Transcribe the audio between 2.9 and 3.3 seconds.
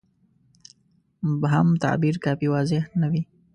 نه وي.